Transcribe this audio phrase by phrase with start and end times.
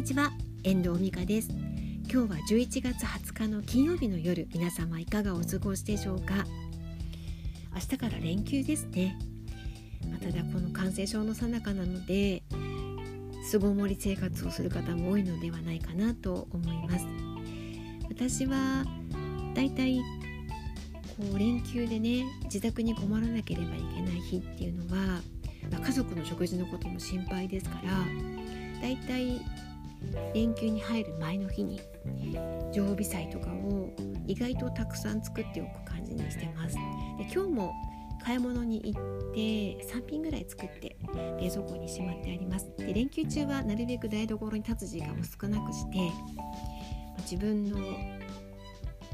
[0.00, 0.32] にちは
[0.64, 1.50] 遠藤美香です。
[2.10, 6.46] 今日は11月20日の金曜日の夜皆様いかがお過ごしでしょうか？
[7.74, 9.18] 明日から連休ですね。
[10.22, 12.42] ただこの感染症の最中なので
[13.44, 17.04] 巣ごもり生活をする方も多いのではないかなと思います。
[18.08, 18.86] 私は
[19.54, 20.00] だいたい
[21.18, 25.20] こう連休でね自宅に困らなければいけない日っていうのは、
[25.70, 29.42] まあ、家族の食事のことも心配ですからだいたい
[30.34, 31.80] 連休に入る前の日に
[32.72, 33.90] 常備菜とかを
[34.26, 36.76] 意外とたくさん作っておく感じにしてます。
[36.76, 36.80] で
[37.32, 37.72] 今日も
[38.22, 39.02] 買い物に行っ
[39.34, 40.96] て3品ぐらい作って
[41.40, 42.70] 冷蔵庫にしまってあります。
[42.78, 46.10] で連休中はなるべく台所に立つ時間を少なくして
[47.22, 47.78] 自分の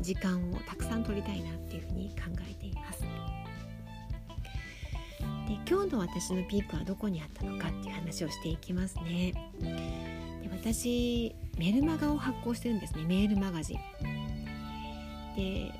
[0.00, 3.02] 時間をたくさん取りたいなっていうふうに考えています。
[5.48, 9.32] で今日の私のピークはどこにあったのかっていう話をしていきますね。
[10.50, 13.04] 私メルマガを発行してるんですね。
[13.04, 13.78] メールマガジン。
[15.36, 15.72] で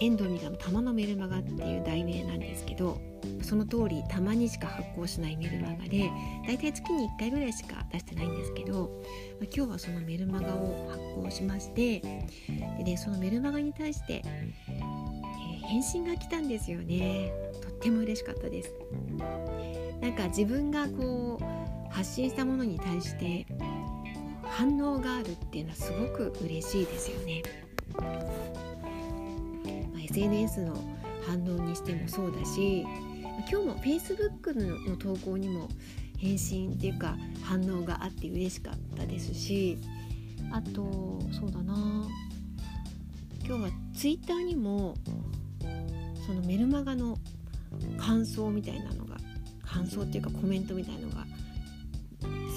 [0.00, 3.00] 遠藤美香の玉のメルマガっていう題名なんですけど
[3.42, 6.10] その通りたまにしか発行しないメルマガで
[6.46, 9.02] だいたい月に1回ぐらいしか出してないんですけど、
[9.40, 17.32] まあ、今日はそのメルマガを発行しましてで、ね、そのメルマガに対して、えー、返信が来たんですよね。
[17.60, 18.74] とっても嬉しかったです。
[20.00, 21.51] なんか自分がこう
[21.92, 23.46] 発信したものに対して
[24.44, 27.42] 反応があるっていうのはすごく嬉しいですよね、
[29.92, 30.74] まあ、SNS の
[31.26, 32.84] 反応にしてもそうだし
[33.50, 35.68] 今日も Facebook の投稿にも
[36.18, 39.78] 返信っていうか反応があって嬉しかったですし
[40.52, 42.06] あとそうだな。
[43.44, 44.94] 今日は Twitter にも
[46.26, 47.18] そのメルマガの
[47.98, 49.16] 感想みたいなのが
[49.64, 51.26] 感想っていうかコメントみたいなのが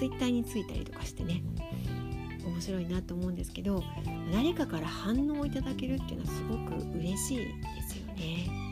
[0.06, 1.42] Twitter についたりとかしてね
[2.46, 3.84] 面白いなと思うんですけど
[4.32, 7.46] 誰かから反応をいただけるっていうのはすごく嬉しいで
[7.90, 8.66] すよね。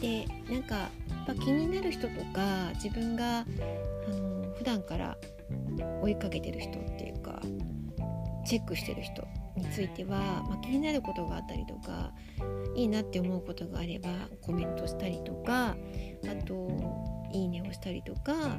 [0.00, 0.90] でなんかや
[1.22, 3.44] っぱ気になる人とか自分があ
[4.10, 5.16] の普段から
[6.02, 7.40] 追いかけてる人っていうか
[8.46, 12.12] チェックしてる人については、まあ、気になることがあったりとか
[12.76, 14.10] いいなって思うことがあれば
[14.42, 15.76] コメントしたりとか
[17.86, 18.58] たりとか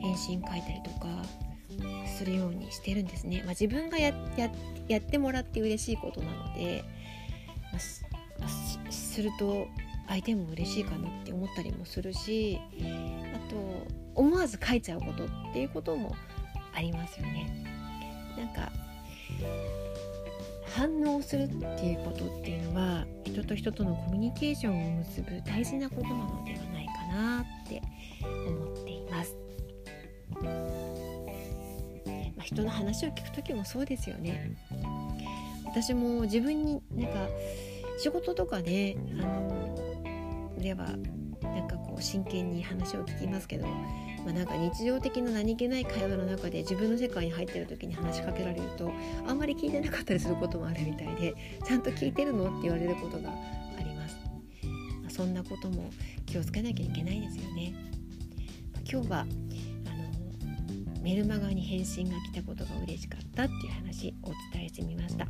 [0.00, 1.08] 返信書いたりとか
[2.06, 3.42] するようにしてるんですね。
[3.44, 4.12] まあ、自分がや
[4.86, 6.84] やってもらって嬉しいことなので、
[7.72, 8.48] まあ、
[8.92, 9.66] すると
[10.08, 12.60] 相手も嬉しいかなって思ったりもするし
[13.34, 13.56] あと
[14.14, 16.14] 思わず書いちゃうことっていうことも
[16.72, 17.64] ありますよね。
[18.38, 18.70] なんか
[20.76, 29.36] 反応するっていうことっていうのは人と人とのコミュニケーションを結ぶ大事なことなのではないかなって思っています。
[32.36, 34.56] まあ、人の話を聞く時もそうですよね。
[35.64, 37.28] 私も自分になんか
[37.98, 40.86] 仕事とかで、あのでは
[41.42, 48.90] なんかこう真剣に話を聞きますけど、まあ、なんか日常的な何気ない会話の中で自分の世界に入ってる時に話しかけられると
[49.26, 54.16] あんまり聞いてなかったりすることもあるみたいでちゃんと聞いてるのって言われることがあります、
[55.08, 55.90] そんなことも
[56.26, 57.74] 気をつけなきゃいけないですよね、
[58.72, 65.26] まあ、今日はあのメルマガに返信が来たことが嬉しかったっていう話をお伝えしてみました。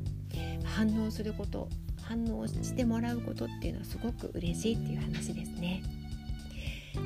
[0.64, 1.68] 反応すること
[2.02, 5.82] 反応してもらうことっていうのはすごく嬉しいっていう話ですね。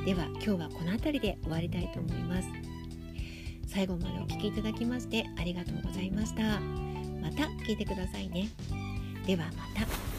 [0.04, 2.48] では今日はこの辺りで終わりたいと思います。
[3.66, 6.60] 最後までお聴きいただきましてありがとうございました。
[7.20, 8.48] また聞いてくださいね。
[9.26, 10.09] ではまた。